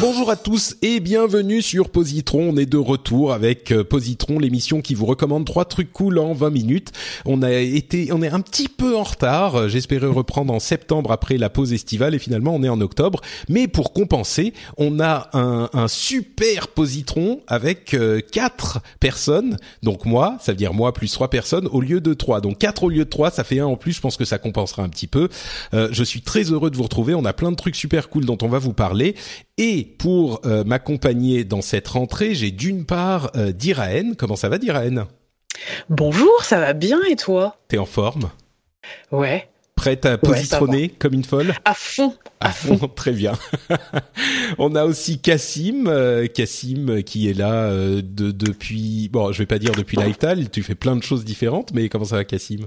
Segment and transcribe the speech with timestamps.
[0.00, 2.54] Bonjour à tous et bienvenue sur Positron.
[2.54, 6.32] On est de retour avec euh, Positron, l'émission qui vous recommande trois trucs cool en
[6.32, 6.92] 20 minutes.
[7.26, 9.68] On a été, on est un petit peu en retard.
[9.68, 13.20] J'espérais reprendre en septembre après la pause estivale et finalement on est en octobre.
[13.50, 19.58] Mais pour compenser, on a un, un super Positron avec euh, quatre personnes.
[19.82, 22.40] Donc moi, ça veut dire moi plus trois personnes au lieu de trois.
[22.40, 23.92] Donc quatre au lieu de trois, ça fait un en plus.
[23.92, 25.28] Je pense que ça compensera un petit peu.
[25.74, 27.12] Euh, je suis très heureux de vous retrouver.
[27.14, 29.14] On a plein de trucs super cool dont on va vous parler.
[29.62, 34.14] Et pour euh, m'accompagner dans cette rentrée, j'ai d'une part euh, Diraen.
[34.16, 35.06] Comment ça va Diraen?
[35.90, 37.58] Bonjour, ça va bien et toi?
[37.68, 38.30] T'es en forme?
[39.12, 41.54] Ouais, Prête à positronner comme une folle?
[41.64, 42.14] À fond.
[42.40, 43.32] À fond, très bien.
[44.58, 49.46] On a aussi Cassim, euh, Cassim qui est là euh, de, depuis, bon, je vais
[49.46, 52.66] pas dire depuis Lifestyle, tu fais plein de choses différentes, mais comment ça va Cassim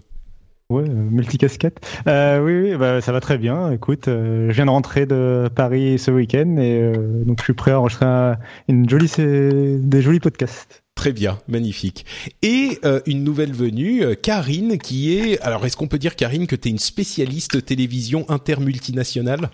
[0.69, 1.85] Ouais, euh, multicasquette.
[2.07, 3.71] Euh, oui, oui, bah, ça va très bien.
[3.71, 7.53] Écoute, euh, je viens de rentrer de Paris ce week-end et euh, donc je suis
[7.53, 10.83] prêt à enregistrer un- une jolie, des jolis podcasts.
[10.95, 12.05] Très bien, magnifique.
[12.43, 15.39] Et euh, une nouvelle venue, Karine, qui est...
[15.41, 19.49] Alors, est-ce qu'on peut dire, Karine, que tu es une spécialiste télévision intermultinationale?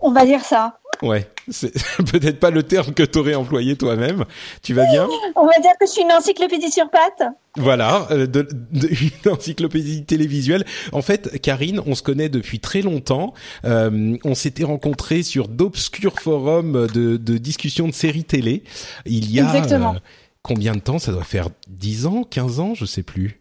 [0.00, 0.79] On va dire ça.
[1.02, 1.72] Ouais, c'est
[2.12, 4.24] peut-être pas le terme que t'aurais employé toi-même.
[4.62, 5.08] Tu vas bien?
[5.34, 7.22] On va dire que je suis une encyclopédie sur pattes.
[7.56, 8.88] Voilà, euh, de, de-
[9.24, 10.64] une encyclopédie télévisuelle.
[10.92, 13.32] En fait, Karine, on se connaît depuis très longtemps.
[13.64, 18.62] Euh, on s'était rencontrés sur d'obscurs forums de, de discussion de séries télé.
[19.06, 19.94] Il y a Exactement.
[19.94, 19.98] euh,
[20.42, 20.98] combien de temps?
[20.98, 23.40] Ça doit faire 10 ans, 15 ans, je sais plus.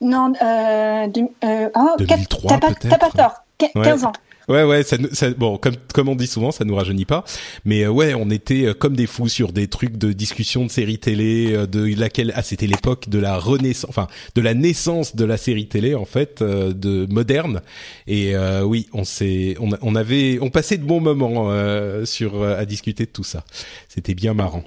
[0.00, 2.88] Non, euh, de, euh, oh, 2003 t'as pas, peut-être.
[2.88, 3.34] t'as pas tort.
[3.58, 3.84] Qu- Ouais.
[3.84, 4.12] 15 ans.
[4.48, 7.24] Ouais, ouais, ça, ça, bon, comme comme on dit souvent, ça nous rajeunit pas.
[7.64, 10.70] Mais euh, ouais, on était euh, comme des fous sur des trucs de discussion de
[10.70, 15.16] séries télé, euh, de laquelle ah c'était l'époque de la renaissance, enfin de la naissance
[15.16, 17.60] de la série télé en fait, euh, de moderne.
[18.06, 22.44] Et euh, oui, on s'est, on, on avait, on passait de bons moments euh, sur
[22.44, 23.44] à discuter de tout ça.
[23.88, 24.62] C'était bien marrant.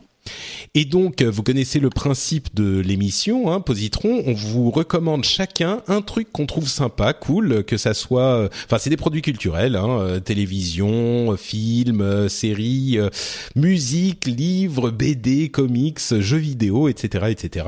[0.75, 4.23] Et donc, euh, vous connaissez le principe de l'émission, hein, Positron.
[4.25, 8.77] On vous recommande chacun un truc qu'on trouve sympa, cool, que ça soit, euh, enfin,
[8.77, 13.09] c'est des produits culturels, hein, euh, télévision, euh, films, euh, séries, euh,
[13.55, 17.65] musique, livres, BD, comics, jeux vidéo, etc., etc.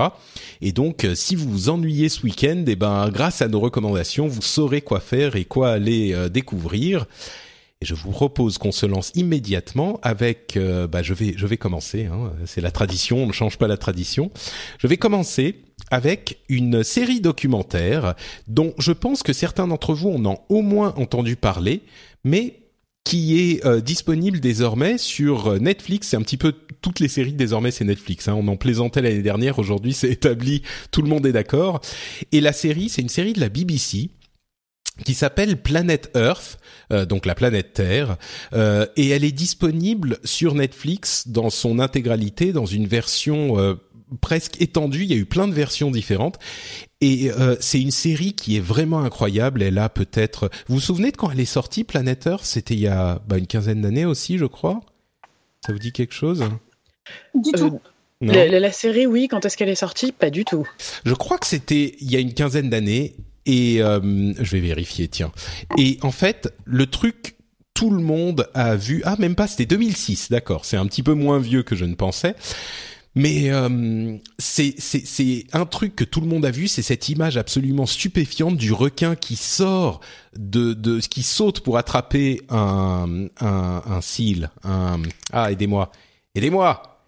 [0.62, 4.28] Et donc, euh, si vous vous ennuyez ce week-end, eh ben, grâce à nos recommandations,
[4.28, 7.06] vous saurez quoi faire et quoi aller euh, découvrir.
[7.82, 11.58] Et je vous propose qu'on se lance immédiatement avec, euh, bah je vais, je vais
[11.58, 12.06] commencer.
[12.06, 14.30] Hein, c'est la tradition, on ne change pas la tradition.
[14.78, 18.14] Je vais commencer avec une série documentaire
[18.48, 21.82] dont je pense que certains d'entre vous en ont au moins entendu parler,
[22.24, 22.60] mais
[23.04, 26.10] qui est euh, disponible désormais sur Netflix.
[26.10, 26.54] C'est un petit peu
[26.84, 28.28] toutes les séries désormais c'est Netflix.
[28.28, 28.36] Hein.
[28.38, 29.58] On en plaisantait l'année dernière.
[29.58, 30.62] Aujourd'hui c'est établi.
[30.92, 31.82] Tout le monde est d'accord.
[32.32, 34.12] Et la série, c'est une série de la BBC
[35.04, 36.60] qui s'appelle Planet Earth,
[36.92, 38.18] euh, donc la planète Terre,
[38.54, 43.76] euh, et elle est disponible sur Netflix dans son intégralité, dans une version euh,
[44.20, 45.04] presque étendue.
[45.04, 46.38] Il y a eu plein de versions différentes,
[47.00, 49.64] et euh, c'est une série qui est vraiment incroyable.
[49.64, 52.46] Elle a peut-être, vous vous souvenez de quand elle est sortie, Planet Earth?
[52.46, 54.82] C'était il y a bah, une quinzaine d'années aussi, je crois.
[55.66, 56.44] Ça vous dit quelque chose?
[57.34, 57.80] Du tout.
[58.22, 60.12] Non la, la- la série, oui, quand est-ce qu'elle est sortie?
[60.12, 60.68] Pas du tout.
[61.06, 63.16] Je crois que c'était il y a une quinzaine d'années
[63.46, 65.32] et euh, je vais vérifier tiens.
[65.78, 67.36] Et en fait, le truc
[67.74, 71.14] tout le monde a vu ah même pas c'était 2006, d'accord, c'est un petit peu
[71.14, 72.36] moins vieux que je ne pensais.
[73.14, 74.76] Mais euh, c'est
[75.52, 79.16] un truc que tout le monde a vu, c'est cette image absolument stupéfiante du requin
[79.16, 80.00] qui sort
[80.38, 84.00] de de qui saute pour attraper un un un
[84.64, 85.02] un
[85.34, 85.92] ah aidez-moi,
[86.36, 87.04] aidez-moi,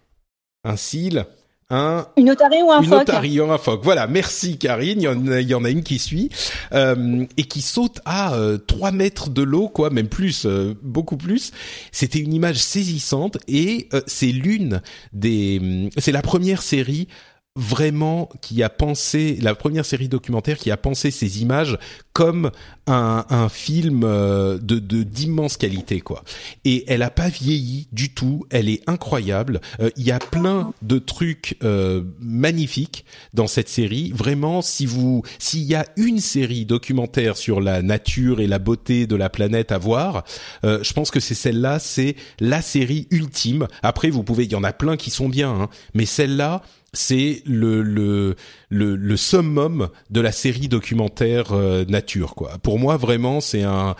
[0.64, 1.26] un seal,
[1.70, 3.80] un Une otarie ou un une phoque otarie ou un phoque.
[3.82, 5.00] Voilà, merci Karine.
[5.00, 6.30] Il y en a, il y en a une qui suit
[6.72, 11.16] euh, et qui saute à euh, 3 mètres de l'eau, quoi, même plus, euh, beaucoup
[11.16, 11.52] plus.
[11.92, 14.82] C'était une image saisissante et euh, c'est l'une
[15.12, 17.08] des, c'est la première série
[17.56, 21.78] vraiment qui a pensé la première série documentaire qui a pensé ces images
[22.12, 22.50] comme
[22.88, 26.24] un, un film euh, de d'immense qualité quoi.
[26.64, 28.44] Et elle a pas vieilli du tout.
[28.50, 29.60] Elle est incroyable.
[29.78, 33.04] Euh, il y a plein de trucs euh, magnifiques
[33.34, 34.10] dans cette série.
[34.12, 39.06] Vraiment, si vous s'il y a une série documentaire sur la nature et la beauté
[39.06, 40.24] de la planète à voir,
[40.62, 41.78] je pense que c'est celle-là.
[41.78, 43.68] C'est la série ultime.
[43.82, 46.62] Après, vous pouvez, il y en a plein qui sont bien, hein, mais celle-là
[46.94, 48.36] c'est le, le,
[48.70, 52.58] le, le, summum de la série documentaire euh, nature quoi.
[52.62, 53.94] Pour moi vraiment c'est un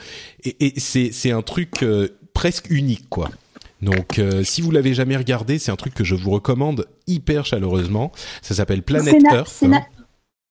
[0.44, 3.28] et, et c'est c'est un truc euh, presque unique quoi.
[3.82, 7.44] Donc euh, si vous l'avez jamais regardé, c'est un truc que je vous recommande hyper
[7.44, 8.12] chaleureusement.
[8.40, 9.62] Ça s'appelle Planet Earth.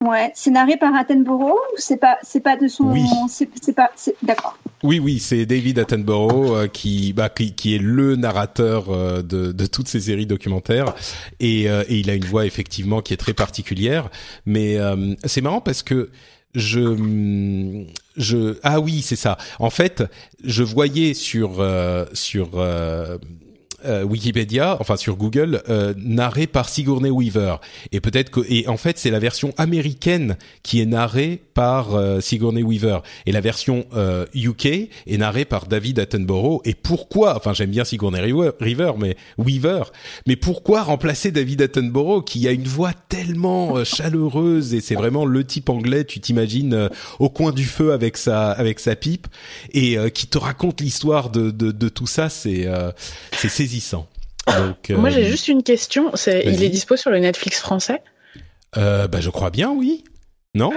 [0.03, 3.05] Ouais, c'est narré par Attenborough ou c'est pas c'est pas de son oui.
[3.29, 3.89] c'est pas
[4.21, 4.57] d'accord.
[4.83, 9.53] Oui oui, c'est David Attenborough euh, qui, bah, qui qui est le narrateur euh, de
[9.53, 10.94] de toutes ces séries documentaires
[11.39, 14.09] et euh, et il a une voix effectivement qui est très particulière,
[14.45, 16.09] mais euh, c'est marrant parce que
[16.53, 17.85] je
[18.17, 20.03] je ah oui c'est ça en fait
[20.44, 21.65] je voyais sur
[22.11, 23.17] sur euh,
[24.03, 27.56] Wikipédia, enfin sur Google, euh, narré par Sigourney Weaver.
[27.91, 32.19] Et peut-être que, et en fait, c'est la version américaine qui est narrée par euh,
[32.19, 33.85] Sigourney Weaver, et la version
[34.33, 36.62] UK euh, est narrée par David Attenborough.
[36.65, 39.83] Et pourquoi Enfin, j'aime bien Sigourney Weaver, mais Weaver,
[40.27, 45.44] mais pourquoi remplacer David Attenborough qui a une voix tellement chaleureuse et c'est vraiment le
[45.44, 46.89] type anglais, tu t'imagines
[47.19, 49.27] au coin du feu avec sa avec sa pipe
[49.74, 52.68] et qui te raconte l'histoire de, de, de tout ça, c'est
[53.31, 53.50] c'est
[54.47, 56.11] donc, Moi, j'ai euh, juste une question.
[56.15, 58.01] C'est, il est dispo sur le Netflix français?
[58.77, 60.03] Euh, Bah, je crois bien, oui.
[60.55, 60.71] Non?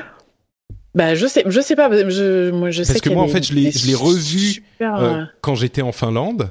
[0.95, 1.91] Bah je sais, je sais pas.
[2.09, 5.25] Je, moi, je Parce sais que moi, en fait, je l'ai, je l'ai revu euh,
[5.43, 6.51] quand j'étais en Finlande.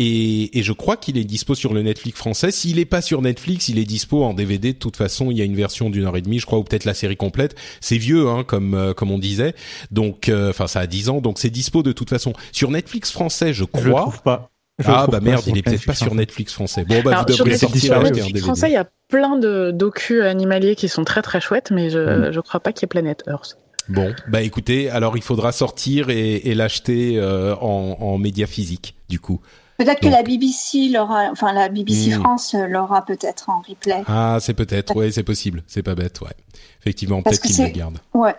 [0.00, 2.52] Et, et, je crois qu'il est dispo sur le Netflix français.
[2.52, 4.72] S'il est pas sur Netflix, il est dispo en DVD.
[4.72, 6.64] De toute façon, il y a une version d'une heure et demie, je crois, ou
[6.64, 7.56] peut-être la série complète.
[7.80, 9.54] C'est vieux, hein, comme comme on disait.
[9.92, 13.52] Donc, enfin, ça a 10 ans, donc c'est dispo de toute façon sur Netflix français,
[13.52, 13.82] je crois.
[13.82, 14.50] Je le trouve pas
[14.84, 16.84] ah bah merde, il est peut-être pas sur Netflix français.
[16.84, 20.22] Bon bah Alors, vous devrez sortir sur Netflix français, il y a plein de docus
[20.22, 22.32] animaliers qui sont très très chouettes, mais je mm.
[22.32, 23.58] je crois pas qu'il y ait Planet Earth.
[23.88, 28.94] Bon, bah écoutez, alors il faudra sortir et, et l'acheter euh, en, en média physique,
[29.08, 29.40] du coup.
[29.78, 32.20] Peut-être que la BBC l'aura, enfin la BBC hmm.
[32.20, 34.02] France l'aura peut-être en replay.
[34.08, 36.34] Ah, c'est peut-être, ouais, c'est possible, c'est pas bête, ouais.
[36.80, 37.98] Effectivement, peut-être qu'ils le gardent.
[38.12, 38.34] Ouais,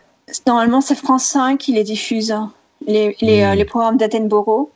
[0.45, 2.36] normalement c'est France 5 qui les diffuse,
[2.86, 3.45] les les, hmm.
[3.45, 4.69] euh, les programmes d'Attenborough.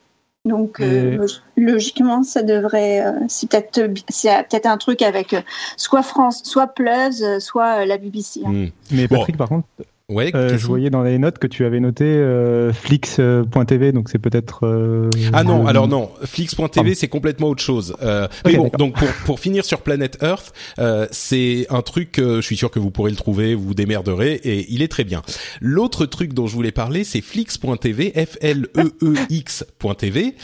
[0.45, 1.25] Donc euh,
[1.55, 5.41] logiquement, ça devrait, euh, c'est peut-être c'est peut-être un truc avec euh,
[5.77, 8.41] soit France, soit Plus, soit la BBC.
[8.45, 8.51] Hein.
[8.51, 8.67] Hmm.
[8.91, 9.67] Mais Patrick, par contre,
[10.09, 14.19] Ouais, euh, je voyais dans les notes que tu avais noté euh, Flix.tv, donc c'est
[14.19, 14.67] peut-être.
[14.67, 17.95] Euh, ah non, alors non, Flix.tv c'est complètement autre chose.
[18.01, 22.41] Euh, mais bon, donc pour pour finir sur Planet Earth, euh, c'est un truc, je
[22.41, 25.21] suis sûr que vous pourrez le trouver, vous vous démerderez et il est très bien.
[25.61, 30.35] L'autre truc dont je voulais parler, c'est Flix.tv, F L E E X.tv,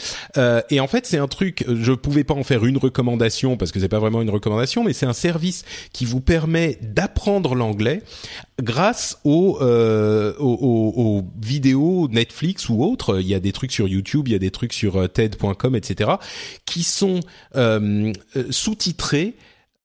[0.70, 3.78] et en fait c'est un truc, je pouvais pas en faire une recommandation parce que
[3.80, 8.02] c'est pas vraiment une recommandation, mais c'est un service qui vous permet d'apprendre l'anglais
[8.60, 14.28] grâce au euh, aux, vidéos Netflix ou autres, il y a des trucs sur YouTube,
[14.28, 16.10] il y a des trucs sur euh, TED.com, etc.,
[16.64, 17.20] qui sont
[17.56, 18.12] euh,
[18.50, 19.34] sous-titrés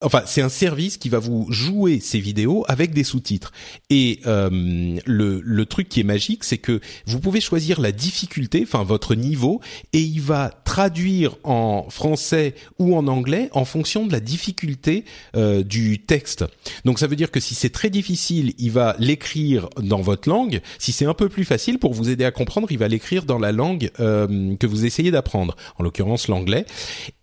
[0.02, 3.54] Enfin, c'est un service qui va vous jouer ces vidéos avec des sous-titres.
[3.90, 8.62] Et euh, le, le truc qui est magique, c'est que vous pouvez choisir la difficulté,
[8.64, 9.62] enfin votre niveau,
[9.94, 15.06] et il va traduire en français ou en anglais en fonction de la difficulté
[15.38, 16.44] euh, du texte.
[16.84, 20.60] Donc ça veut dire que si c'est très difficile, il va l'écrire dans votre langue.
[20.78, 23.40] Si c'est un peu plus facile pour vous aider à comprendre, il va l'écrire dans
[23.40, 26.66] la langue euh, que vous essayez d'apprendre, en l'occurrence l'anglais.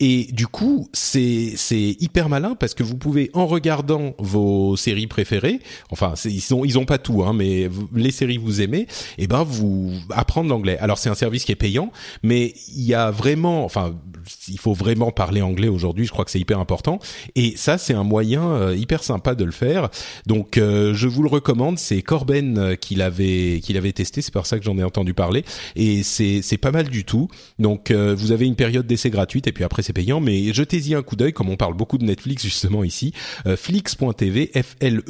[0.00, 5.08] Et du coup, c'est c'est hyper malin parce que vous pouvez, en regardant vos séries
[5.08, 5.58] préférées,
[5.90, 8.82] enfin ils ont pas tout, hein, mais les séries que vous aimez,
[9.18, 10.78] et eh ben vous apprendre l'anglais.
[10.78, 11.90] Alors c'est un service qui est payant,
[12.22, 13.96] mais il y a vraiment, enfin
[14.46, 16.06] il faut vraiment parler anglais aujourd'hui.
[16.06, 17.00] Je crois que c'est hyper important,
[17.34, 19.88] et ça c'est un moyen euh, hyper sympa de le faire.
[20.26, 21.80] Donc euh, je vous le recommande.
[21.80, 24.22] C'est Corben euh, qui l'avait qui l'avait testé.
[24.22, 27.26] C'est par ça que j'en ai entendu parler, et c'est c'est pas mal du tout.
[27.58, 31.02] Donc vous avez une période d'essai gratuite, et puis après c'est payant, mais jetez-y un
[31.02, 31.32] coup d'œil.
[31.32, 33.12] Comme on parle beaucoup de Netflix justement ici,
[33.46, 35.00] euh, flix.tv, F-L-E-E-X.tv.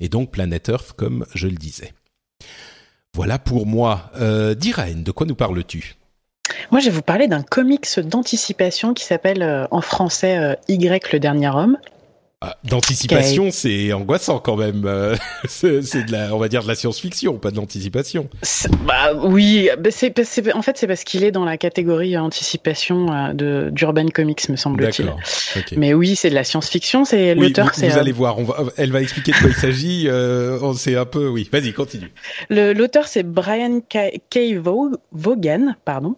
[0.00, 1.92] Et donc Planet Earth, comme je le disais.
[3.14, 4.10] Voilà pour moi.
[4.20, 5.96] Euh, Diraine, de quoi nous parles-tu?
[6.70, 11.12] Moi, je vais vous parler d'un comics d'anticipation qui s'appelle euh, en français euh, Y,
[11.12, 11.78] le dernier homme.
[12.42, 14.82] Ah, d'anticipation, c'est angoissant quand même.
[14.84, 15.16] Euh,
[15.48, 18.28] c'est de la, on va dire de la science-fiction, pas de l'anticipation.
[18.86, 20.12] Bah oui, bah, c'est
[20.54, 24.56] en fait c'est parce qu'il est dans la catégorie anticipation euh, de d'urban comics me
[24.56, 25.14] semble-t-il.
[25.78, 27.06] Mais oui, c'est de la science-fiction.
[27.06, 27.72] C'est l'auteur.
[27.74, 30.06] Vous, vous allez voir, on va, elle va expliquer de quoi il s'agit.
[30.06, 31.48] Euh, c'est un peu, oui.
[31.50, 32.12] Vas-y, continue.
[32.50, 34.20] L'auteur c'est Brian K.
[35.10, 36.16] Vaughan, pardon.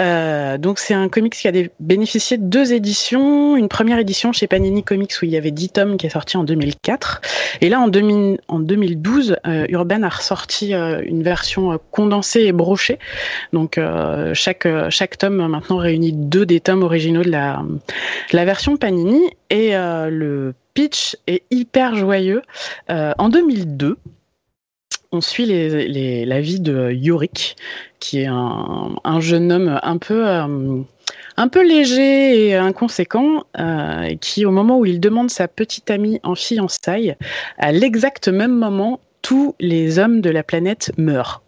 [0.00, 3.56] Euh, donc c'est un comics qui a bénéficié de deux éditions.
[3.56, 6.36] Une première édition chez Panini Comics où il y avait 10 tomes qui est sorti
[6.36, 7.20] en 2004.
[7.60, 12.42] Et là, en, 2000, en 2012, euh, Urban a ressorti euh, une version euh, condensée
[12.42, 12.98] et brochée.
[13.52, 13.78] Donc
[14.34, 17.62] chaque, chaque tome maintenant réunit deux des tomes originaux de la,
[18.32, 19.20] la version Panini.
[19.50, 22.42] Et le pitch est hyper joyeux.
[22.88, 23.98] en 2002,
[25.12, 27.56] on suit les, les, la vie de Yorick,
[28.00, 30.24] qui est un, un jeune homme un peu
[31.36, 36.20] un peu léger et inconséquent, euh, qui, au moment où il demande sa petite amie
[36.22, 37.16] en fiançailles,
[37.58, 41.42] à l'exact même moment, tous les hommes de la planète meurent.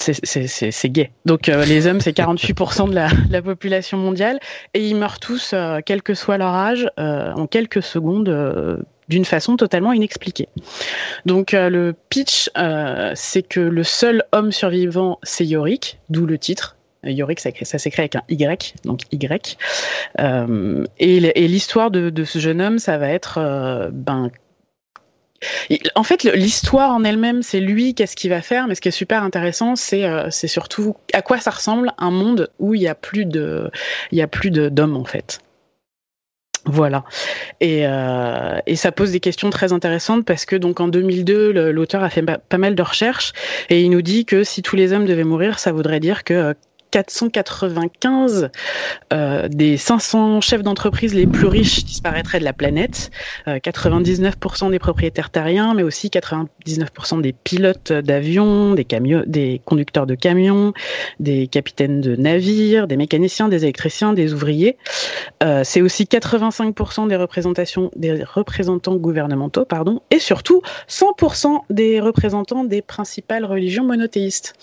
[0.00, 1.10] C'est gay.
[1.24, 2.94] Donc euh, les hommes, c'est 48% de
[3.32, 4.38] la, population mondiale,
[4.72, 9.56] et ils meurent tous, euh, quel que soit leur âge, en quelques secondes d'une façon
[9.56, 10.48] totalement inexpliquée.
[11.26, 12.50] Donc le pitch,
[13.14, 18.02] c'est que le seul homme survivant, c'est Yorick, d'où le titre, Yorick, ça, ça s'écrit
[18.02, 19.56] avec un Y, donc Y.
[20.20, 24.30] Euh, et, l'histoire de, ce jeune homme, ça va être, euh, ben,
[25.94, 28.92] en fait, l'histoire en elle-même, c'est lui, qu'est-ce qu'il va faire, mais ce qui est
[28.92, 32.94] super intéressant, c'est euh, surtout à quoi ça ressemble un monde où il y a
[32.96, 35.40] plus d'hommes en fait.
[36.64, 37.04] Voilà.
[37.60, 37.84] Et,
[38.66, 42.22] et, ça pose des questions très intéressantes parce que donc en 2002, l'auteur a fait
[42.22, 43.32] pas mal de recherches
[43.70, 46.54] et il nous dit que si tous les hommes devaient mourir, ça voudrait dire que
[46.90, 48.50] 495
[49.12, 53.10] euh, des 500 chefs d'entreprise les plus riches disparaîtraient de la planète.
[53.46, 58.86] 99% euh, des propriétaires terriens, mais aussi 99% des pilotes d'avions, des
[59.26, 60.72] des conducteurs de camions,
[61.20, 64.78] des capitaines de navires, des mécaniciens, des électriciens, des ouvriers.
[65.42, 72.64] Euh, c'est aussi 85% des représentations des représentants gouvernementaux, pardon, et surtout 100% des représentants
[72.64, 74.54] des principales religions monothéistes.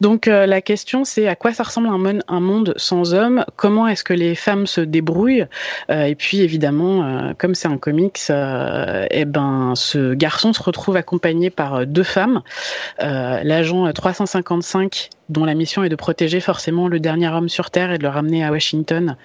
[0.00, 3.44] Donc la question c'est à quoi ça ressemble un, un monde sans hommes.
[3.56, 5.46] Comment est-ce que les femmes se débrouillent?
[5.90, 10.62] Euh, Et puis évidemment, euh, comme c'est un comics, euh, eh ben ce garçon se
[10.62, 12.42] retrouve accompagné par deux femmes,
[12.98, 17.98] l'agent 355 dont la mission est de protéger forcément le dernier homme sur Terre et
[17.98, 19.16] de le ramener à Washington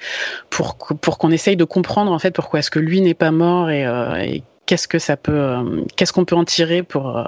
[0.50, 4.44] pour qu'on essaye de comprendre en fait pourquoi est-ce que lui n'est pas mort et
[4.68, 7.24] qu'est-ce que ça peut, euh, qu'est-ce qu'on peut en tirer pour euh,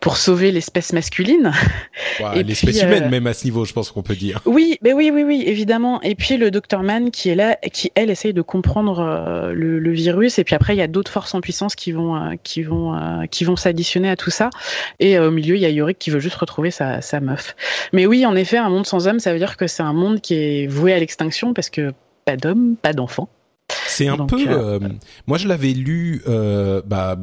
[0.00, 1.52] pour sauver l'espèce masculine
[2.34, 4.40] L'espèce humaine euh, même à ce niveau, je pense qu'on peut dire.
[4.46, 6.02] Oui, mais oui, oui, oui, évidemment.
[6.02, 10.38] Et puis le docteur Mann qui est là, qui elle essaye de comprendre le, virus.
[10.38, 13.44] Et puis après, il y a d'autres forces en puissance qui vont qui vont qui
[13.44, 14.48] vont s'additionner à tout ça.
[14.98, 17.54] Et au milieu, il y a Yorick qui veut juste retrouver sa, sa meuf.
[17.92, 20.22] Mais oui, en effet, un monde sans hommes, ça veut dire que c'est un monde
[20.22, 21.92] qui est voué à l'extinction parce que
[22.24, 23.28] pas d'hommes, pas d'enfants.
[23.92, 24.48] C'est un peu.
[24.48, 24.88] Euh, euh,
[25.26, 26.22] moi, je l'avais lu.
[26.26, 27.18] Euh, bah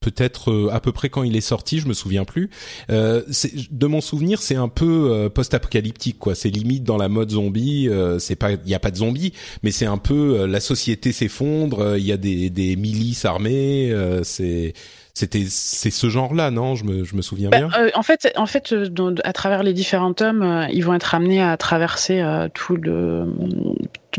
[0.00, 2.48] peut-être à peu près quand il est sorti, je me souviens plus.
[2.88, 3.22] Euh,
[3.70, 6.34] de mon souvenir, c'est un peu post-apocalyptique, quoi.
[6.34, 7.86] C'est limite dans la mode zombie.
[8.18, 11.98] c'est pas, il y a pas de zombies, mais c'est un peu la société s'effondre.
[11.98, 13.94] Il y a des, des milices armées.
[14.22, 14.72] c'est
[15.14, 16.74] c'était c'est ce genre-là, non?
[16.74, 17.68] Je me, je me souviens bah, bien.
[17.78, 21.14] Euh, en fait, en fait, euh, à travers les différents tomes, euh, ils vont être
[21.14, 22.22] amenés à traverser
[22.54, 23.26] tout le,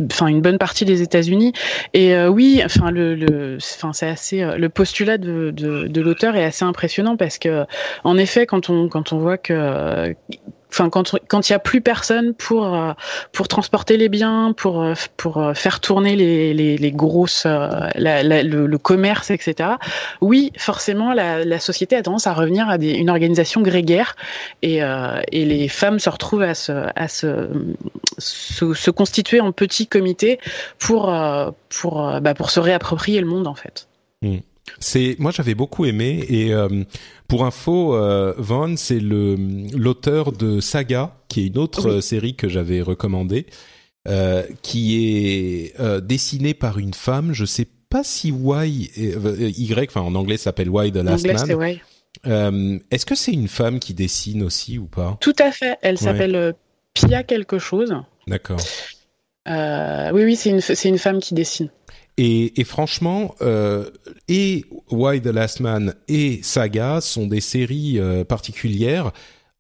[0.06, 1.54] enfin une bonne partie des États-Unis.
[1.94, 6.44] Et oui, enfin le, le enfin c'est assez le postulat de, de, de l'auteur est
[6.44, 7.66] assez impressionnant parce que
[8.04, 10.16] en effet, quand on quand on voit que
[10.72, 12.94] enfin quand quand il y a plus personne pour euh,
[13.32, 18.24] pour transporter les biens, pour euh, pour euh, faire tourner les les, les grosses la,
[18.24, 19.72] le, commerce, etc.
[20.22, 24.16] Oui, forcément la, la société a tendance à revenir à des, une organisation grégaire
[24.62, 24.80] et
[25.32, 27.50] et les femmes se retrouvent à se à se
[28.18, 30.40] se, se constituer en petits comités
[30.80, 31.14] pour
[31.70, 33.88] pour bah, pour se réapproprier le monde en fait.
[34.22, 34.38] Mmh.
[34.80, 36.84] C'est moi j'avais beaucoup aimé et euh,
[37.28, 38.34] pour info, euh,
[38.76, 39.36] c'est le
[39.74, 43.46] l'auteur de Saga, qui est une autre euh, série que j'avais recommandée,
[44.08, 47.34] euh, qui est dessinée par une femme.
[47.34, 52.82] Je sais pas si Y Y, enfin en anglais ça s'appelle Y the Last Man.
[52.92, 55.18] Est-ce que c'est une femme qui dessine aussi ou pas?
[55.22, 55.78] Tout à fait.
[55.82, 56.54] Elle s'appelle
[56.94, 57.96] Pia quelque chose.
[58.28, 58.60] D'accord.
[59.48, 61.70] oui, oui, c'est une, c'est une femme qui dessine.
[62.18, 63.90] Et, et franchement, euh,
[64.28, 69.12] et Why the Last Man et Saga sont des séries euh, particulières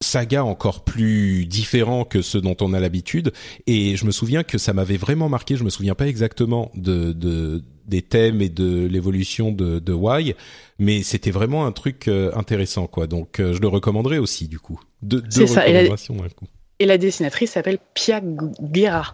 [0.02, 3.32] saga encore plus différent que ceux dont on a l'habitude.
[3.68, 5.56] Et je me souviens que ça m'avait vraiment marqué.
[5.56, 10.36] Je me souviens pas exactement de, de des thèmes et de l'évolution de, de Y,
[10.80, 13.06] mais c'était vraiment un truc euh, intéressant, quoi.
[13.06, 14.80] Donc, euh, je le recommanderais aussi, du coup.
[15.02, 16.48] deux recommandations d'un coup.
[16.80, 19.14] Et la dessinatrice s'appelle Pia Guerra.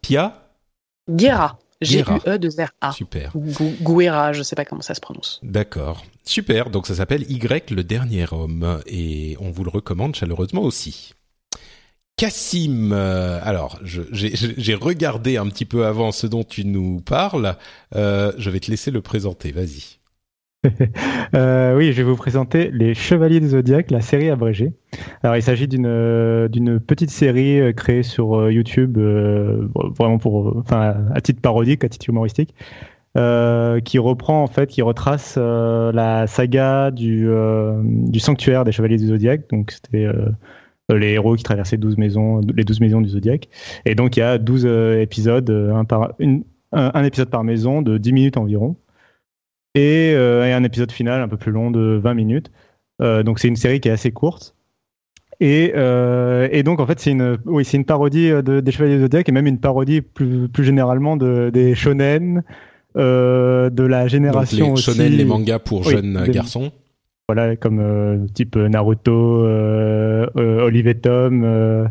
[0.00, 0.48] Pia?
[1.10, 1.58] Guerra.
[1.82, 2.92] G-U-E-2-R-A.
[2.92, 3.32] Super.
[3.80, 5.40] Guerra, je sais pas comment ça se prononce.
[5.42, 6.04] D'accord.
[6.24, 6.70] Super.
[6.70, 8.80] Donc ça s'appelle Y, le dernier homme.
[8.86, 11.14] Et on vous le recommande chaleureusement aussi.
[12.16, 17.56] Cassim, euh, alors j'ai regardé un petit peu avant ce dont tu nous parles.
[17.96, 19.50] Euh, je vais te laisser le présenter.
[19.50, 19.98] Vas-y.
[21.34, 24.72] euh, oui, je vais vous présenter Les Chevaliers du Zodiaque, la série abrégée.
[25.22, 30.94] Alors, il s'agit d'une euh, d'une petite série euh, créée sur YouTube, vraiment pour, enfin,
[31.12, 32.54] à titre parodique, à titre humoristique,
[33.14, 37.28] qui reprend en fait, qui retrace la saga du
[37.82, 39.50] du sanctuaire des Chevaliers du Zodiaque.
[39.50, 40.06] Donc, c'était
[40.88, 43.48] les héros qui traversaient 12 maisons, les 12 maisons du Zodiaque.
[43.84, 44.66] Et donc, il y a 12
[45.00, 46.12] épisodes, un, par,
[46.70, 48.76] un épisode par maison de 10 minutes environ.
[49.78, 52.50] Euh, et, un épisode final un peu plus long de 20 minutes.
[53.00, 54.54] Euh, donc c'est une série qui est assez courte.
[55.40, 58.96] Et, euh, et, donc en fait c'est une oui c'est une parodie de, des Chevaliers
[58.96, 62.44] de Zodiac et même une parodie plus, plus généralement de, des shonen
[62.94, 66.70] de la génération donc les shonen les mangas pour jeunes garçons.
[67.28, 69.44] Voilà comme type Naruto
[70.36, 71.88] Olive et Tom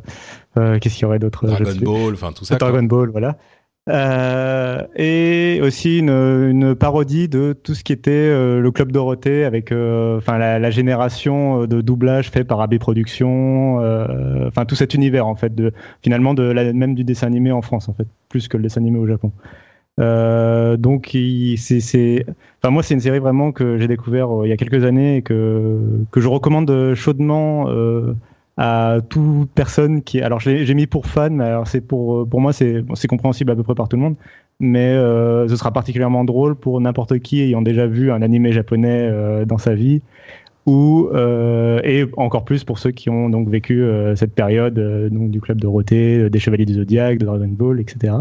[0.56, 3.38] qu'est-ce qu'il y aurait d'autre Dragon Ball enfin tout ça Dragon Ball voilà
[3.90, 9.44] euh, et aussi une, une, parodie de tout ce qui était euh, le club Dorothée
[9.44, 13.78] avec euh, enfin la, la, génération de doublage fait par AB Productions
[14.48, 15.74] enfin tout cet univers en fait de
[16.04, 18.82] finalement de la, même du dessin animé en France en fait plus que le dessin
[18.82, 19.32] animé au Japon.
[19.98, 21.18] Donc
[21.58, 22.26] c'est
[22.62, 25.22] enfin moi c'est une série vraiment que j'ai découvert il y a quelques années et
[25.24, 25.80] que
[26.12, 27.68] que je recommande chaudement
[28.58, 30.22] à toute personne qui.
[30.22, 33.56] Alors j'ai mis pour fan, mais alors c'est pour pour moi c'est c'est compréhensible à
[33.56, 34.16] peu près par tout le monde,
[34.60, 39.10] mais euh, ce sera particulièrement drôle pour n'importe qui ayant déjà vu un animé japonais
[39.10, 40.02] euh, dans sa vie
[40.68, 43.84] ou euh, et encore plus pour ceux qui ont donc vécu
[44.16, 44.76] cette période
[45.12, 48.14] donc du club de Dorothée, des Chevaliers du Zodiaque, de Dragon Ball, etc.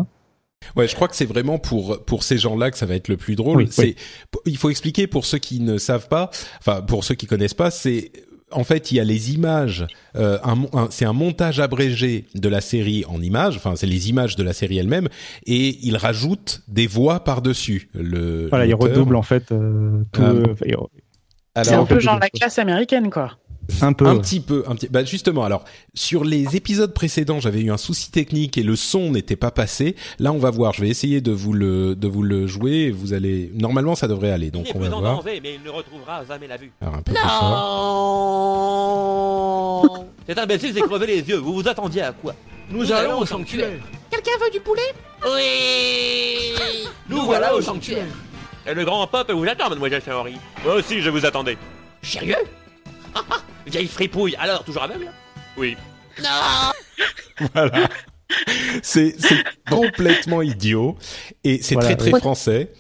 [0.77, 3.17] Ouais, je crois que c'est vraiment pour pour ces gens-là que ça va être le
[3.17, 3.67] plus drôle.
[3.69, 3.97] c'est
[4.47, 7.71] il faut expliquer pour ceux qui ne savent pas, enfin pour ceux qui connaissent pas,
[7.71, 8.13] c'est
[8.53, 9.87] en fait, il y a les images.
[10.17, 10.39] Euh,
[10.91, 13.57] c'est un montage abrégé de la série en images.
[13.57, 15.09] Enfin, c'est les images de la série elle-même,
[15.47, 17.89] et il rajoute des voix par dessus.
[17.95, 19.53] Le voilà, il redouble en fait.
[19.53, 20.55] Euh, tout, euh,
[21.63, 23.37] c'est un peu genre la classe américaine, quoi.
[23.83, 24.07] Un peu.
[24.07, 24.65] Un petit peu.
[24.67, 24.89] Un petit...
[24.89, 29.11] Bah justement, alors sur les épisodes précédents, j'avais eu un souci technique et le son
[29.11, 29.97] n'était pas passé.
[30.19, 30.73] Là, on va voir.
[30.73, 32.91] Je vais essayer de vous le de vous le jouer.
[32.91, 34.51] Vous allez normalement, ça devrait aller.
[34.51, 35.23] Donc on va voir.
[35.25, 36.73] mais il ne retrouvera jamais la vue.
[36.81, 37.13] Alors un peu
[39.83, 41.37] non Cet imbécile s'est crevé les yeux.
[41.39, 42.35] Vous vous attendiez à quoi?
[42.71, 43.81] Nous, allons au sanctuaire.
[44.11, 44.95] Quelqu'un veut du poulet?
[45.25, 46.55] Oui.
[47.09, 48.07] Nous, voilà au sanctuaire.
[48.67, 50.37] Et le grand peuple vous attend, mademoiselle Saori.
[50.65, 51.59] Moi aussi, je vous attendais.
[52.03, 52.37] Sérieux?
[53.67, 55.11] Vieille fripouille, alors toujours aveugle?
[55.57, 55.77] Oui.
[56.23, 56.29] Non
[57.55, 57.89] Voilà.
[58.83, 59.17] C'est
[59.69, 60.97] complètement idiot
[61.43, 62.73] et c'est très très français.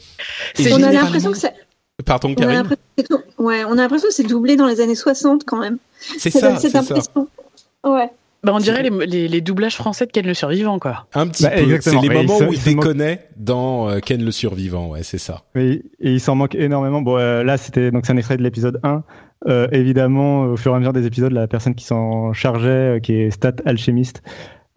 [0.58, 1.54] on a l'impression que c'est.
[2.04, 2.68] Pardon, Karine?
[3.38, 5.78] Ouais, on a l'impression que c'est doublé dans les années 60 quand même.
[6.18, 6.82] C'est ça, c'est ça.
[7.84, 8.10] Ouais.
[8.42, 11.06] Bah, on dirait les, les, doublages français de Ken le Survivant, quoi.
[11.14, 11.78] Un petit bah, peu.
[11.80, 15.42] C'est les moments où il déconnait dans euh, Ken le Survivant, ouais, c'est ça.
[15.54, 17.02] Oui, et il s'en manque énormément.
[17.02, 19.04] Bon, euh, là, c'était donc c'est un extrait de l'épisode 1.
[19.48, 23.00] Euh, évidemment, au fur et à mesure des épisodes, la personne qui s'en chargeait, euh,
[23.00, 24.22] qui est Stat Alchemist,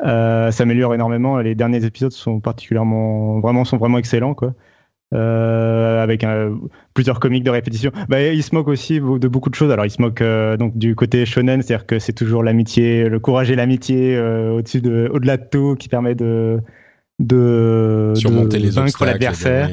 [0.06, 1.38] euh, s'améliore énormément.
[1.40, 4.54] Les derniers épisodes sont particulièrement, vraiment, sont vraiment excellents, quoi.
[5.14, 6.26] Euh, avec
[6.94, 7.92] plusieurs comiques de répétition.
[8.10, 9.72] Bah, il se moque aussi de beaucoup de choses.
[9.72, 10.24] Alors, il se moque
[10.58, 15.10] donc du côté shonen, c'est-à-dire que c'est toujours l'amitié, le courage et l'amitié au-dessus de,
[15.14, 16.60] au-delà de tout, qui permet de
[17.20, 19.70] de, surmonter de les vaincre l'adversaire.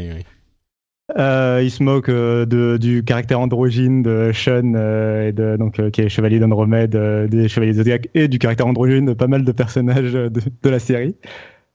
[1.18, 5.90] Euh, il se moque euh, de, du caractère androgyne de Sean, euh, et de, donc,
[5.90, 6.96] qui est chevalier d'Andromède,
[7.28, 10.78] des chevaliers Zodiac, et du caractère androgyne de pas mal de personnages de, de la
[10.78, 11.16] série.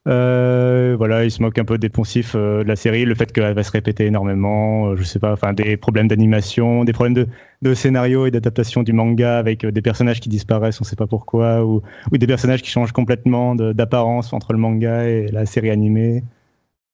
[0.06, 3.64] Voilà, il se moque un peu des poncifs de la série, le fait qu'elle va
[3.64, 7.28] se répéter énormément, je sais pas, enfin des problèmes d'animation, des problèmes de,
[7.62, 11.66] de scénario et d'adaptation du manga avec des personnages qui disparaissent, on sait pas pourquoi,
[11.66, 16.24] ou, des personnages qui changent complètement d'apparence entre le manga et la série animée.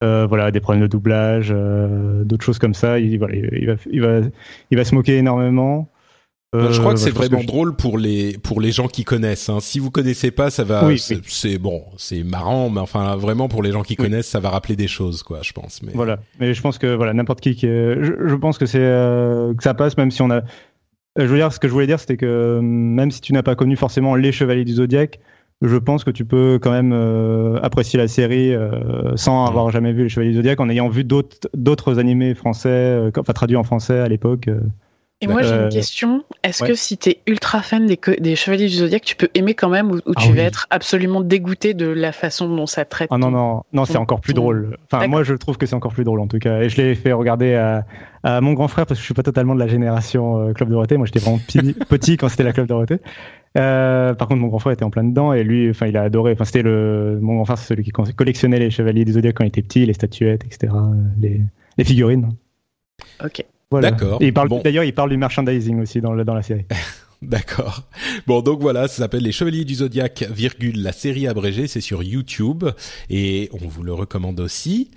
[0.04, 2.98] Euh, voilà, des problèmes de doublage, euh, d'autres choses comme ça.
[2.98, 3.28] Il, il, va,
[3.92, 4.22] il, va,
[4.72, 5.90] il va se moquer énormément.
[6.54, 9.48] Euh, je crois que c'est vraiment drôle pour les pour les gens qui connaissent.
[9.48, 9.60] Hein.
[9.62, 10.86] Si vous connaissez pas, ça va.
[10.98, 14.76] c'est bon, c'est marrant, mais enfin vraiment pour les gens qui connaissent, ça va rappeler
[14.76, 15.40] des choses, quoi.
[15.44, 15.82] Je pense.
[15.82, 16.20] Mais voilà.
[16.42, 19.74] Mais je pense que voilà, n'importe qui, qui je, je, pense que c'est que ça
[19.74, 20.42] passe, même si on a
[21.18, 23.56] je veux dire, ce que je voulais dire, c'était que même si tu n'as pas
[23.56, 25.20] connu forcément les Chevaliers du Zodiaque,
[25.62, 26.92] je pense que tu peux quand même
[27.64, 28.54] apprécier la série
[29.16, 33.34] sans avoir jamais vu les Chevaliers du Zodiaque, en ayant vu d'autres animés français, enfin
[33.34, 34.50] traduits en français à l'époque.
[35.22, 36.24] Et moi, j'ai une question.
[36.44, 39.54] Est-ce que si tu es ultra fan des, des Chevaliers du Zodiaque, tu peux aimer
[39.54, 43.10] quand même ou, Ah tu vas être absolument dégoûté de la façon dont ça traite
[43.12, 44.78] Ah non, non, non, c'est encore plus drôle.
[44.92, 46.62] Enfin, moi, je trouve que c'est encore plus drôle en tout cas.
[46.62, 47.86] Et je l'ai fait regarder à,
[48.24, 50.70] à, mon grand frère parce que je suis pas totalement de la génération euh, Club
[50.70, 50.98] Dorothée.
[50.98, 53.00] Moi, j'étais vraiment petit quand c'était la Club Dorothée.
[53.58, 56.02] Euh, par contre, mon grand frère était en plein dedans et lui, enfin, il a
[56.02, 56.32] adoré.
[56.32, 59.44] Enfin, c'était le mon grand frère, c'est celui qui collectionnait les Chevaliers du Zodiaque quand
[59.44, 60.74] il était petit, les statuettes, etc.,
[61.20, 61.42] les,
[61.78, 62.32] les figurines.
[63.24, 63.46] Ok.
[63.72, 63.92] Voilà.
[63.92, 64.22] D'accord.
[64.22, 64.62] Et il parle, Bon.
[64.62, 66.66] d'ailleurs, il parle du merchandising aussi dans, le, dans la série.
[67.22, 67.84] D'accord.
[68.26, 72.02] Bon, donc voilà, ça s'appelle Les Chevaliers du Zodiaque, virgule, la série abrégée, c'est sur
[72.02, 72.66] YouTube,
[73.12, 74.90] et on vous le recommande aussi.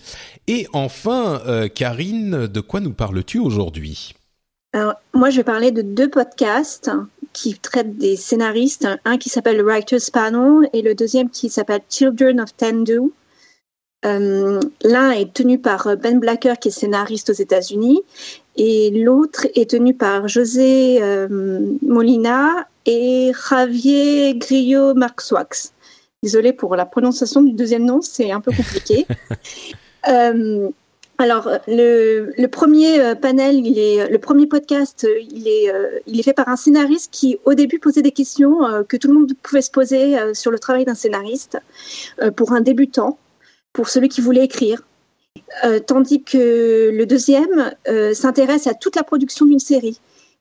[0.48, 4.14] Et enfin, euh, Karine, de quoi nous parles-tu aujourd'hui?
[4.72, 6.90] Alors, moi, je vais parler de deux podcasts
[7.34, 8.88] qui traitent des scénaristes.
[9.04, 13.00] Un qui s'appelle le Writers Panel et le deuxième qui s'appelle Children of Tendu.
[14.06, 18.00] Euh, L'un est tenu par Ben Blacker, qui est scénariste aux États-Unis,
[18.56, 21.28] et l'autre est tenu par José euh,
[21.82, 25.72] Molina et Javier Grillo Marxwax.
[26.22, 29.06] Désolée pour la prononciation du deuxième nom, c'est un peu compliqué.
[30.08, 30.70] euh,
[31.18, 35.72] alors, le, le, premier panel, il est, le premier podcast, il est,
[36.06, 39.14] il est fait par un scénariste qui, au début, posait des questions que tout le
[39.14, 41.58] monde pouvait se poser sur le travail d'un scénariste
[42.34, 43.16] pour un débutant,
[43.72, 44.82] pour celui qui voulait écrire.
[45.64, 50.00] Euh, tandis que le deuxième euh, s'intéresse à toute la production d'une série.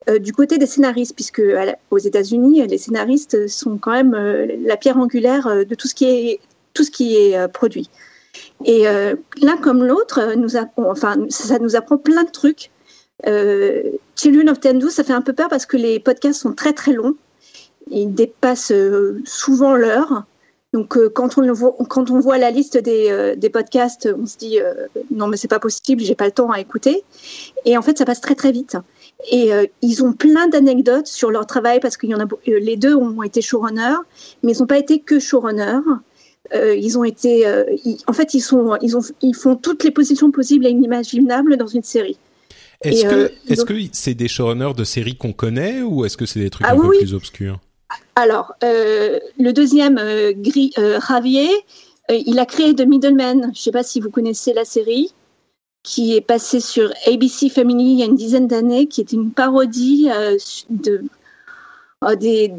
[0.10, 1.42] Euh, du côté des scénaristes, puisque
[1.90, 4.14] aux États-Unis, les scénaristes sont quand même
[4.66, 7.90] la pierre angulaire de tout ce qui est, produit.
[8.66, 8.84] Et
[9.42, 10.36] l'un comme l'autre,
[10.78, 12.70] enfin, ça nous apprend plein de trucs.
[14.16, 16.92] Children of Tendu, ça fait un peu peur parce que les podcasts sont très très
[16.92, 17.16] longs.
[17.90, 18.74] Ils dépassent
[19.24, 20.26] souvent l'heure.
[20.74, 24.26] Donc euh, quand, on voit, quand on voit la liste des, euh, des podcasts, on
[24.26, 27.04] se dit euh, non mais c'est pas possible, j'ai pas le temps à écouter.
[27.66, 28.76] Et en fait ça passe très très vite.
[29.32, 32.94] Et ils ont plein d'anecdotes sur leur travail parce qu'il y en a les deux
[32.94, 34.02] ont été showrunners,
[34.42, 35.80] mais ils n'ont pas été que showrunners.
[36.54, 37.46] ils ont été,
[37.86, 41.56] ils, en fait ils sont, ils ont, ils font toutes les positions possibles et inimaginables
[41.56, 42.18] dans une série.
[42.82, 46.42] Est-ce que est-ce que c'est des showrunners de séries qu'on connaît ou est-ce que c'est
[46.42, 46.98] des trucs ah, un oui, peu oui.
[46.98, 47.62] plus obscurs?
[48.16, 51.50] Alors, euh, le deuxième, euh, Gris, euh, Javier,
[52.10, 53.42] il a créé The Middleman.
[53.44, 55.14] Je ne sais pas si vous connaissez la série,
[55.84, 59.32] qui est passée sur ABC Family il y a une dizaine d'années, qui est une
[59.32, 60.10] parodie
[60.70, 61.02] de,
[62.20, 62.54] des,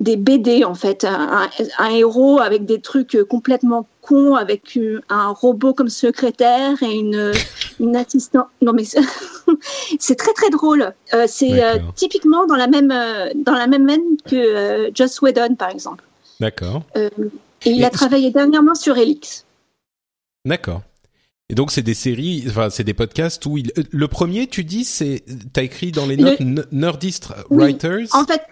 [0.00, 1.04] des, BD, en fait.
[1.04, 7.32] Un, un, héros avec des trucs complètement cons, avec un robot comme secrétaire et une,
[7.78, 8.48] une assistante.
[8.62, 8.84] Non, mais
[9.98, 10.92] c'est très très drôle.
[11.14, 15.54] Euh, c'est euh, typiquement dans la même euh, dans la même veine que Joss Whedon
[15.56, 16.04] par exemple.
[16.38, 16.82] D'accord.
[16.96, 17.10] et
[17.66, 19.44] il et a travaillé dernièrement sur Elix.
[20.46, 20.82] D'accord.
[21.50, 23.72] Et donc c'est des séries, enfin c'est des podcasts où il...
[23.90, 26.64] le premier tu dis c'est t'as écrit dans les notes le...
[26.70, 28.06] Nerdist oui, Writers?
[28.12, 28.42] En fait,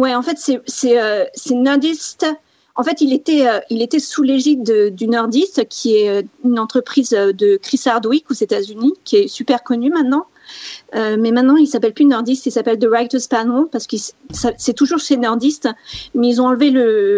[0.00, 2.26] ouais, en fait c'est c'est Nerdist.
[2.76, 7.10] En fait, il était, euh, il était sous l'égide du Nerdist, qui est une entreprise
[7.10, 10.26] de Chris Hardwick aux États-Unis, qui est super connue maintenant.
[10.94, 13.96] Euh, mais maintenant, il s'appelle plus Nerdist, il s'appelle The Writers Panel parce que
[14.32, 15.68] c'est toujours chez Nerdist,
[16.14, 16.70] mais ils ont enlevé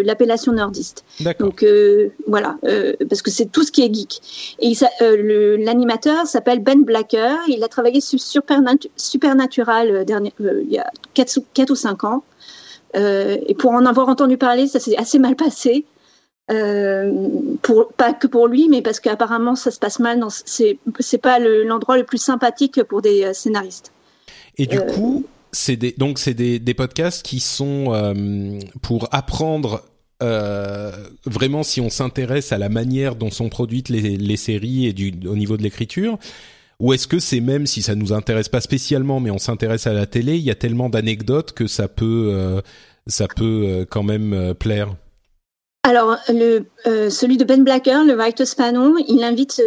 [0.05, 1.05] l'appellation Nerdist.
[1.38, 4.21] Donc euh, voilà, euh, parce que c'est tout ce qui est geek.
[4.59, 7.37] Et l'animateur s'appelle Ben Blacker.
[7.49, 12.25] Il a travaillé sur Supernat Supernatural dernier, il y a 4, 4 ou 5 ans.
[12.96, 15.85] Euh, et pour en avoir entendu parler, ça s'est assez mal passé.
[16.50, 17.28] Euh,
[17.62, 20.22] pour, pas que pour lui, mais parce qu'apparemment ça se passe mal.
[20.44, 23.92] C'est c'est pas l'endroit le, plus sympathique pour des euh, scénaristes.
[24.59, 29.85] Et du coup, c'est des donc c'est des, des podcasts qui sont euh, pour apprendre
[30.22, 30.92] euh,
[31.24, 35.12] vraiment si on s'intéresse à la manière dont sont produites les, les séries et du
[35.26, 36.18] au niveau de l'écriture.
[36.83, 39.92] Ou est-ce que c'est même si ça nous intéresse pas spécialement, mais on s'intéresse à
[39.92, 42.61] la télé, il y a tellement d'anecdotes que ça peut, euh,
[43.07, 44.92] ça peut euh, quand même euh, plaire.
[45.85, 49.61] Alors, celui de Ben Blacker, le Writers Panel, il invite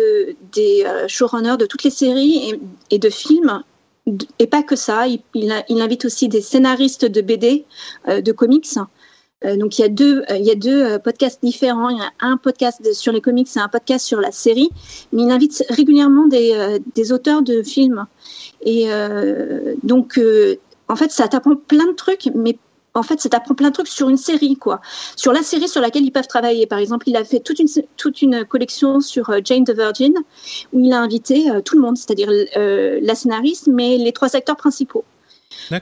[0.53, 2.53] des showrunners de toutes les séries
[2.89, 3.61] et, de films,
[4.39, 5.07] et pas que ça.
[5.33, 7.65] Il, invite aussi des scénaristes de BD,
[8.07, 8.77] de comics.
[9.43, 11.89] Donc il y a deux, il y a deux podcasts différents.
[11.89, 14.69] Il y a un podcast sur les comics et un podcast sur la série.
[15.11, 18.07] Mais il invite régulièrement des, des auteurs de films.
[18.65, 20.55] Et euh, donc euh,
[20.87, 22.57] en fait ça t'apprend plein de trucs, mais
[22.95, 24.81] en fait ça t'apprend plein de trucs sur une série quoi,
[25.15, 26.65] sur la série sur laquelle ils peuvent travailler.
[26.65, 30.13] Par exemple, il a fait toute une toute une collection sur Jane the Virgin
[30.73, 34.57] où il a invité euh, tout le monde, c'est-à-dire la scénariste, mais les trois acteurs
[34.57, 35.05] principaux.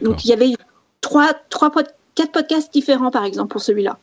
[0.02, 0.54] Donc il y avait
[1.02, 1.72] trois, trois,
[2.16, 3.98] quatre podcasts différents, par exemple, pour celui-là.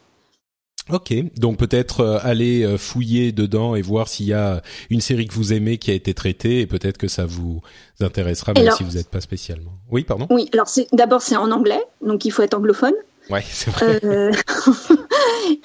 [0.93, 5.27] Ok, donc peut-être euh, aller euh, fouiller dedans et voir s'il y a une série
[5.27, 7.61] que vous aimez qui a été traitée et peut-être que ça vous
[8.01, 9.73] intéressera même si vous n'êtes pas spécialement.
[9.91, 10.27] Oui, pardon?
[10.31, 12.95] Oui, alors d'abord c'est en anglais, donc il faut être anglophone.
[13.29, 14.01] Ouais, c'est vrai.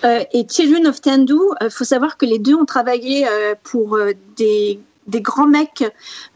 [0.03, 3.27] Euh, et Children of Tendu, il faut savoir que les deux ont travaillé
[3.63, 3.97] pour
[4.35, 5.83] des des grands mecs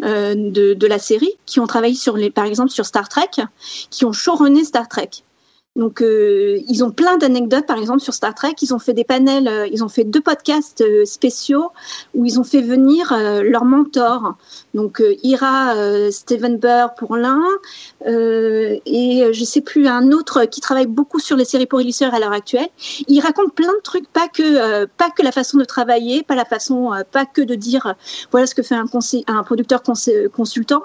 [0.02, 3.30] de, de, la série qui ont travaillé sur les, par exemple sur Star Trek,
[3.90, 5.10] qui ont showrunné Star Trek.
[5.80, 8.54] Donc, euh, ils ont plein d'anecdotes, par exemple, sur Star Trek.
[8.62, 11.72] Ils ont fait des panels, euh, ils ont fait deux podcasts euh, spéciaux
[12.14, 14.36] où ils ont fait venir leurs mentors.
[14.74, 15.74] Donc, Ira
[16.12, 17.42] Steven Burr pour l'un,
[18.06, 22.20] et je sais plus, un autre qui travaille beaucoup sur les séries pour illustrés à
[22.20, 22.68] l'heure actuelle.
[23.08, 26.46] Ils racontent plein de trucs, pas que, pas que la façon de travailler, pas la
[26.46, 27.96] façon, pas que de dire
[28.32, 30.84] voilà ce que fait un, conseil, un producteur consultant,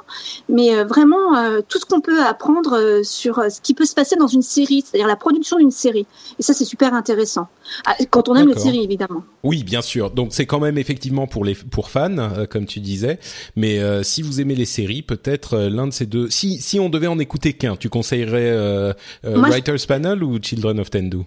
[0.49, 4.43] mais vraiment tout ce qu'on peut apprendre sur ce qui peut se passer dans une
[4.43, 6.07] série c'est-à-dire la production d'une série.
[6.39, 7.49] Et ça, c'est super intéressant.
[7.87, 9.25] Ah, quand on aime les séries, évidemment.
[9.43, 10.11] Oui, bien sûr.
[10.11, 13.19] Donc c'est quand même effectivement pour les pour fans, euh, comme tu disais.
[13.57, 16.31] Mais euh, si vous aimez les séries, peut-être euh, l'un de ces deux.
[16.31, 21.23] Si si on devait en écouter qu'un, tu conseillerais Writers Panel ou Children of Tendu?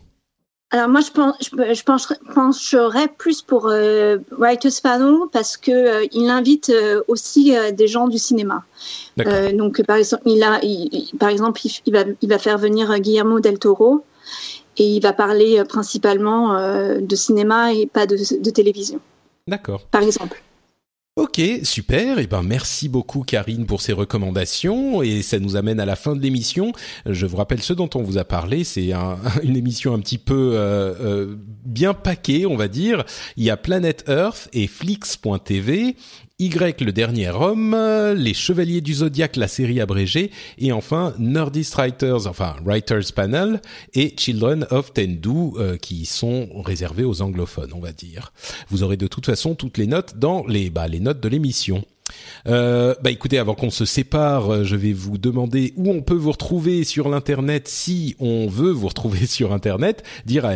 [0.72, 1.84] Alors moi je pense je,
[2.34, 3.72] pencherais, plus pour
[4.32, 6.74] Writers Panel parce que il invite
[7.08, 8.66] aussi des gens du cinéma.
[9.26, 10.60] Euh, donc par exemple, il a,
[11.18, 14.04] par exemple, il, va, il va faire venir Guillermo del Toro
[14.78, 19.00] et il va parler euh, principalement euh, de cinéma et pas de, de télévision.
[19.48, 19.84] D'accord.
[19.92, 20.42] Par exemple.
[21.18, 22.20] Ok, super.
[22.20, 25.96] Et eh ben merci beaucoup Karine pour ces recommandations et ça nous amène à la
[25.96, 26.74] fin de l'émission.
[27.08, 28.64] Je vous rappelle ce dont on vous a parlé.
[28.64, 33.04] C'est un, une émission un petit peu euh, euh, bien paquée, on va dire.
[33.36, 35.96] Il y a Planet Earth et Flix.tv.
[36.40, 37.76] Y le dernier homme,
[38.16, 43.60] les Chevaliers du Zodiaque, la série abrégée, et enfin Nerdist Writers, enfin Writers Panel
[43.96, 48.34] et Children of Tendu, euh, qui sont réservés aux anglophones, on va dire.
[48.70, 51.84] Vous aurez de toute façon toutes les notes dans les, bah, les notes de l'émission.
[52.46, 56.32] Euh, bah écoutez, avant qu'on se sépare, je vais vous demander où on peut vous
[56.32, 60.04] retrouver sur l'internet si on veut vous retrouver sur internet.
[60.28, 60.56] Dire à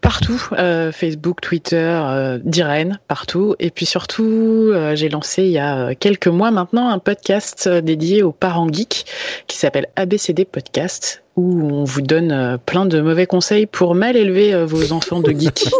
[0.00, 3.54] Partout, euh, Facebook, Twitter, euh, d'Irène, partout.
[3.58, 8.22] Et puis surtout, euh, j'ai lancé il y a quelques mois maintenant un podcast dédié
[8.22, 9.04] aux parents geeks
[9.46, 14.64] qui s'appelle ABCD Podcast, où on vous donne plein de mauvais conseils pour mal élever
[14.64, 15.70] vos enfants de geeks.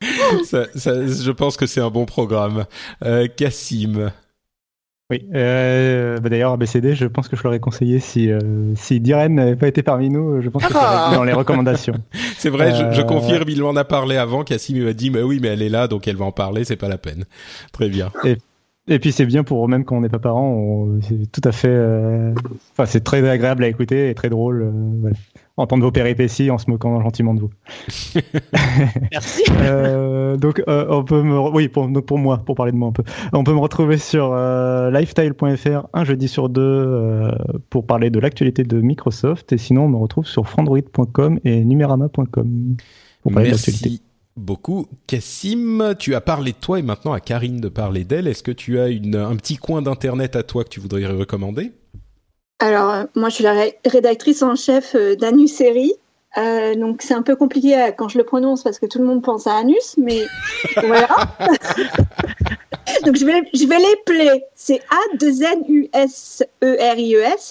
[0.00, 2.64] je pense que c'est un bon programme.
[3.36, 4.10] Cassim.
[5.10, 8.40] Oui, euh, bah d'ailleurs ABCD, je pense que je l'aurais conseillé si euh,
[8.74, 11.94] si Diren n'avait pas été parmi nous, je pense que ça dans les recommandations.
[12.36, 14.44] C'est vrai, je, je, euh, confirme, il en a parlé avant.
[14.44, 16.76] Cassim m'a dit, mais oui, mais elle est là, donc elle va en parler, c'est
[16.76, 17.24] pas la peine.
[17.72, 18.12] Très bien.
[18.24, 18.36] Et,
[18.88, 21.68] et puis c'est bien pour même quand on n'est pas parents, c'est tout à fait,
[21.68, 22.32] euh,
[22.72, 24.62] enfin c'est très agréable à écouter et très drôle.
[24.62, 24.70] Euh,
[25.00, 25.16] voilà
[25.58, 27.50] entendre vos péripéties en se moquant gentiment de vous.
[29.12, 29.42] Merci.
[29.60, 32.88] euh, donc, euh, on peut me, oui, pour, donc pour moi, pour parler de moi
[32.88, 37.32] un peu, on peut me retrouver sur euh, lifestyle.fr un jeudi sur deux euh,
[37.70, 42.76] pour parler de l'actualité de Microsoft, et sinon on me retrouve sur frandroid.com et numerama.com
[43.22, 44.00] pour parler Merci.
[44.38, 44.86] Beaucoup.
[45.06, 48.28] Cassim, tu as parlé de toi et maintenant à Karine de parler d'elle.
[48.28, 51.72] Est-ce que tu as un petit coin d'internet à toi que tu voudrais recommander?
[52.60, 55.92] Alors, euh, moi, je suis la rédactrice en chef euh, d'Anus Série.
[56.38, 59.22] Euh, donc, c'est un peu compliqué quand je le prononce parce que tout le monde
[59.22, 60.24] pense à Anus, mais
[60.76, 61.08] voilà.
[63.04, 64.36] donc, je vais, je vais les plaire.
[64.54, 66.42] C'est A-2-N-U-S-E-R-I-E-S.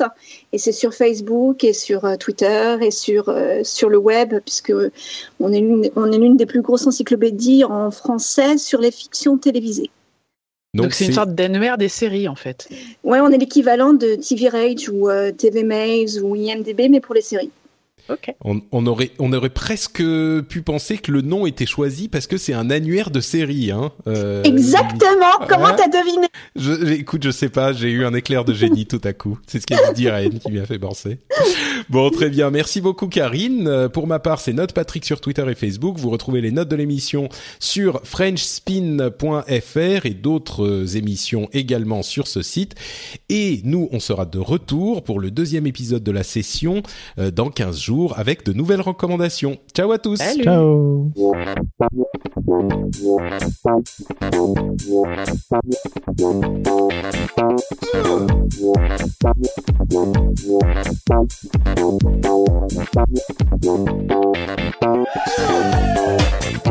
[0.02, 0.06] E
[0.54, 4.73] et c'est sur Facebook et sur Twitter et sur, sur le web, puisque
[5.39, 9.91] on est l'une des plus grosses encyclopédies en français sur les fictions télévisées.
[10.78, 12.69] Donc c'est une sorte d'annuaire des séries en fait.
[13.04, 17.15] Ouais, on est l'équivalent de TV Rage ou euh, TV Maze ou IMDb, mais pour
[17.15, 17.52] les séries.
[18.43, 22.54] On, aurait, on aurait presque pu penser que le nom était choisi parce que c'est
[22.54, 23.72] un annuaire de série.
[23.72, 23.91] Hein.
[24.08, 25.46] Euh, Exactement.
[25.48, 27.74] Comment t'as deviné je, Écoute, je sais pas.
[27.74, 29.39] J'ai eu un éclair de génie tout à coup.
[29.48, 31.20] C'est ce qu'a dit Irène qui m'a fait penser.
[31.89, 32.50] Bon, très bien.
[32.50, 33.67] Merci beaucoup, Karine.
[33.67, 35.97] Euh, pour ma part, c'est Note Patrick sur Twitter et Facebook.
[35.97, 42.41] Vous retrouvez les notes de l'émission sur frenchspin.fr et d'autres euh, émissions également sur ce
[42.41, 42.76] site.
[43.30, 46.84] Et nous, on sera de retour pour le deuxième épisode de la session
[47.19, 49.58] euh, dans 15 jours avec de nouvelles recommandations.
[49.73, 50.17] Ciao à tous.
[50.17, 51.13] Ciao.
[61.77, 62.01] Thank
[66.65, 66.66] you.